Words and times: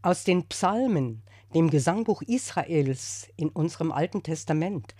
Aus 0.00 0.22
den 0.22 0.46
Psalmen, 0.46 1.22
dem 1.54 1.70
Gesangbuch 1.70 2.22
Israels 2.22 3.28
in 3.36 3.48
unserem 3.48 3.90
Alten 3.90 4.22
Testament, 4.22 4.94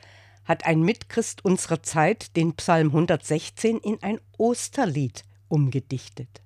hat 0.44 0.66
ein 0.66 0.80
Mitchrist 0.80 1.44
unserer 1.44 1.82
Zeit 1.82 2.34
den 2.36 2.54
Psalm 2.54 2.88
116 2.88 3.78
in 3.78 4.02
ein 4.02 4.18
Osterlied 4.38 5.24
umgedichtet. 5.46 6.42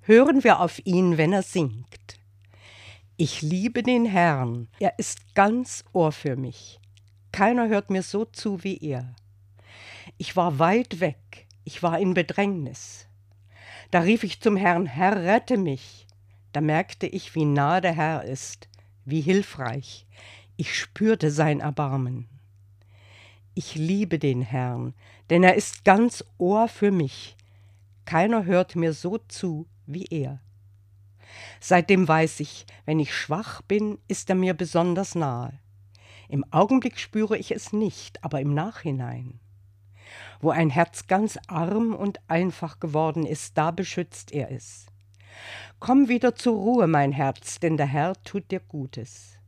Hören 0.00 0.42
wir 0.42 0.60
auf 0.60 0.84
ihn, 0.84 1.18
wenn 1.18 1.32
er 1.32 1.42
singt. 1.42 2.18
Ich 3.16 3.42
liebe 3.42 3.82
den 3.82 4.06
Herrn, 4.06 4.68
er 4.80 4.98
ist 4.98 5.34
ganz 5.34 5.84
Ohr 5.92 6.10
für 6.10 6.36
mich. 6.36 6.80
Keiner 7.30 7.68
hört 7.68 7.90
mir 7.90 8.02
so 8.02 8.24
zu 8.24 8.64
wie 8.64 8.78
er. 8.78 9.14
Ich 10.16 10.34
war 10.34 10.58
weit 10.58 10.98
weg, 10.98 11.46
ich 11.64 11.82
war 11.82 12.00
in 12.00 12.14
Bedrängnis. 12.14 13.06
Da 13.92 14.00
rief 14.00 14.24
ich 14.24 14.40
zum 14.40 14.56
Herrn, 14.56 14.86
Herr, 14.86 15.22
rette 15.22 15.58
mich. 15.58 16.07
Da 16.52 16.60
merkte 16.60 17.06
ich, 17.06 17.34
wie 17.34 17.44
nah 17.44 17.80
der 17.80 17.92
Herr 17.92 18.24
ist, 18.24 18.68
wie 19.04 19.20
hilfreich. 19.20 20.06
Ich 20.56 20.78
spürte 20.78 21.30
sein 21.30 21.60
Erbarmen. 21.60 22.28
Ich 23.54 23.74
liebe 23.74 24.18
den 24.18 24.42
Herrn, 24.42 24.94
denn 25.30 25.42
er 25.42 25.54
ist 25.54 25.84
ganz 25.84 26.24
Ohr 26.38 26.68
für 26.68 26.90
mich. 26.90 27.36
Keiner 28.04 28.44
hört 28.44 28.76
mir 28.76 28.92
so 28.92 29.18
zu 29.18 29.66
wie 29.86 30.06
er. 30.10 30.40
Seitdem 31.60 32.06
weiß 32.06 32.40
ich, 32.40 32.66
wenn 32.84 33.00
ich 33.00 33.14
schwach 33.14 33.62
bin, 33.62 33.98
ist 34.08 34.30
er 34.30 34.36
mir 34.36 34.54
besonders 34.54 35.14
nahe. 35.14 35.58
Im 36.28 36.44
Augenblick 36.52 36.98
spüre 36.98 37.36
ich 37.36 37.52
es 37.52 37.72
nicht, 37.72 38.22
aber 38.22 38.40
im 38.40 38.54
Nachhinein. 38.54 39.40
Wo 40.40 40.50
ein 40.50 40.70
Herz 40.70 41.06
ganz 41.06 41.38
arm 41.48 41.94
und 41.94 42.20
einfach 42.28 42.80
geworden 42.80 43.26
ist, 43.26 43.58
da 43.58 43.70
beschützt 43.70 44.32
er 44.32 44.52
es. 44.52 44.86
Komm 45.80 46.08
wieder 46.08 46.34
zur 46.34 46.56
Ruhe, 46.56 46.86
mein 46.86 47.12
Herz, 47.12 47.60
denn 47.60 47.76
der 47.76 47.86
Herr 47.86 48.14
tut 48.24 48.50
dir 48.50 48.60
Gutes. 48.60 49.38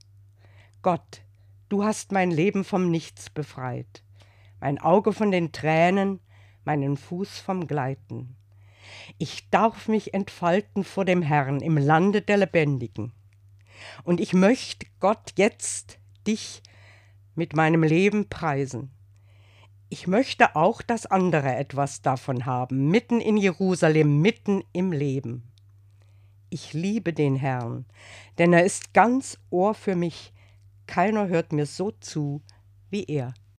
Gott, 0.83 1.23
Du 1.71 1.85
hast 1.85 2.11
mein 2.11 2.33
Leben 2.33 2.65
vom 2.65 2.91
Nichts 2.91 3.31
befreit, 3.31 4.03
mein 4.59 4.81
Auge 4.81 5.13
von 5.13 5.31
den 5.31 5.53
Tränen, 5.53 6.19
meinen 6.65 6.97
Fuß 6.97 7.39
vom 7.39 7.69
Gleiten. 7.69 8.35
Ich 9.19 9.49
darf 9.51 9.87
mich 9.87 10.13
entfalten 10.13 10.83
vor 10.83 11.05
dem 11.05 11.23
Herrn 11.23 11.61
im 11.61 11.79
Lande 11.79 12.23
der 12.23 12.39
Lebendigen. 12.39 13.13
Und 14.03 14.19
ich 14.19 14.33
möchte 14.33 14.85
Gott 14.99 15.35
jetzt 15.37 16.01
dich 16.27 16.61
mit 17.37 17.55
meinem 17.55 17.85
Leben 17.85 18.29
preisen. 18.29 18.91
Ich 19.91 20.09
möchte 20.09 20.57
auch, 20.57 20.83
dass 20.83 21.07
andere 21.07 21.55
etwas 21.55 22.03
davon 22.03 22.47
haben, 22.47 22.89
mitten 22.89 23.21
in 23.21 23.37
Jerusalem, 23.37 24.21
mitten 24.21 24.65
im 24.73 24.91
Leben. 24.91 25.45
Ich 26.51 26.73
liebe 26.73 27.13
den 27.13 27.37
Herrn, 27.37 27.87
denn 28.39 28.53
er 28.53 28.65
ist 28.65 28.93
ganz 28.93 29.39
Ohr 29.51 29.73
für 29.73 29.95
mich, 29.95 30.33
keiner 30.87 31.29
hört 31.29 31.53
mir 31.53 31.65
so 31.65 31.93
zu 31.93 32.43
wie 32.91 33.05
er. 33.05 33.35